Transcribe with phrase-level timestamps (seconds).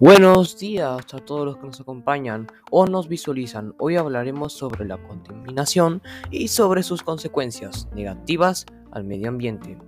[0.00, 3.74] Buenos días a todos los que nos acompañan o nos visualizan.
[3.78, 9.78] Hoy hablaremos sobre la contaminación y sobre sus consecuencias negativas al medio ambiente.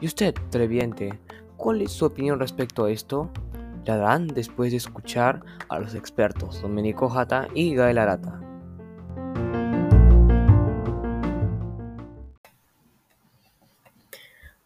[0.00, 1.18] ¿Y usted, televidente,
[1.56, 3.30] cuál es su opinión respecto a esto?
[3.86, 8.51] La darán después de escuchar a los expertos Domenico Jata y Gael Arata.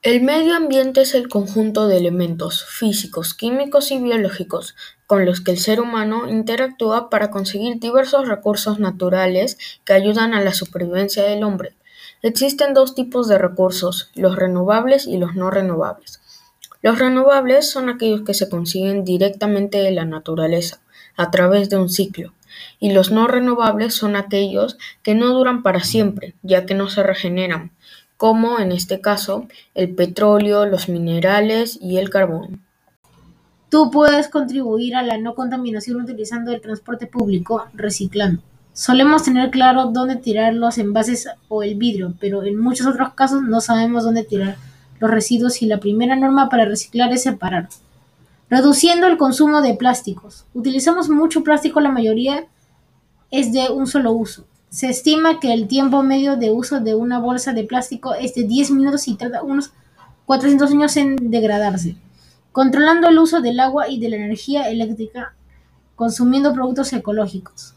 [0.07, 4.77] El medio ambiente es el conjunto de elementos físicos, químicos y biológicos
[5.09, 10.41] con los que el ser humano interactúa para conseguir diversos recursos naturales que ayudan a
[10.41, 11.75] la supervivencia del hombre.
[12.23, 16.21] Existen dos tipos de recursos, los renovables y los no renovables.
[16.83, 20.79] Los renovables son aquellos que se consiguen directamente de la naturaleza,
[21.17, 22.33] a través de un ciclo,
[22.79, 27.03] y los no renovables son aquellos que no duran para siempre, ya que no se
[27.03, 27.73] regeneran,
[28.17, 32.63] como en este caso el petróleo, los minerales y el carbón.
[33.69, 38.41] Tú puedes contribuir a la no contaminación utilizando el transporte público, reciclando.
[38.73, 43.43] Solemos tener claro dónde tirar los envases o el vidrio, pero en muchos otros casos
[43.43, 44.57] no sabemos dónde tirar
[45.01, 47.69] los residuos y la primera norma para reciclar es separar.
[48.49, 50.45] Reduciendo el consumo de plásticos.
[50.55, 52.47] Utilizamos mucho plástico, la mayoría
[53.31, 54.45] es de un solo uso.
[54.71, 58.45] Se estima que el tiempo medio de uso de una bolsa de plástico es de
[58.45, 59.73] 10 minutos y tarda unos
[60.27, 61.97] 400 años en degradarse.
[62.53, 65.35] Controlando el uso del agua y de la energía eléctrica,
[65.95, 67.77] consumiendo productos ecológicos.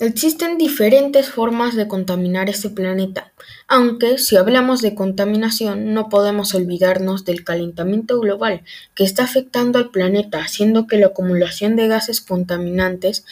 [0.00, 3.32] Existen diferentes formas de contaminar este planeta,
[3.68, 8.62] aunque si hablamos de contaminación no podemos olvidarnos del calentamiento global
[8.96, 13.24] que está afectando al planeta, haciendo que la acumulación de gases contaminantes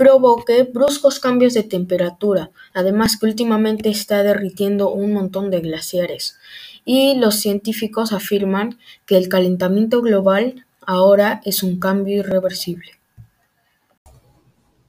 [0.00, 6.38] provoque bruscos cambios de temperatura, además que últimamente está derritiendo un montón de glaciares.
[6.86, 12.92] Y los científicos afirman que el calentamiento global ahora es un cambio irreversible.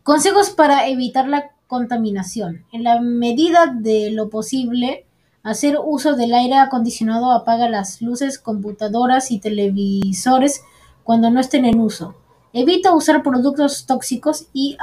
[0.03, 2.63] Consejos para evitar la contaminación.
[2.71, 5.05] En la medida de lo posible,
[5.43, 10.63] hacer uso del aire acondicionado apaga las luces, computadoras y televisores
[11.03, 12.15] cuando no estén en uso.
[12.53, 14.75] Evita usar productos tóxicos y,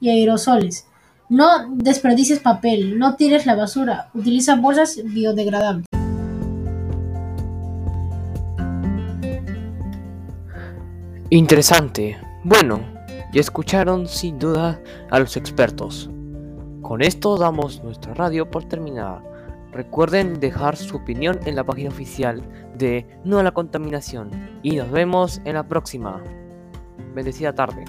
[0.00, 0.86] aerosoles.
[1.28, 5.86] No desperdicies papel, no tires la basura, utiliza bolsas biodegradables.
[11.28, 12.16] Interesante.
[12.44, 12.80] Bueno,
[13.32, 16.08] y escucharon sin duda a los expertos.
[16.82, 19.24] Con esto damos nuestra radio por terminada.
[19.72, 22.42] Recuerden dejar su opinión en la página oficial
[22.76, 26.22] de No a la Contaminación y nos vemos en la próxima.
[27.14, 27.84] Bendecida tarde.